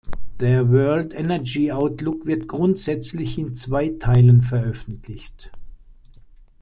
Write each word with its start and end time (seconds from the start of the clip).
Der 0.39 0.67
World 0.71 1.13
Energy 1.13 1.71
Outlook 1.71 2.25
wird 2.25 2.47
grundsätzlich 2.47 3.37
in 3.37 3.53
zwei 3.53 3.89
Teilen 3.89 4.41
veröffentlicht. 4.41 5.51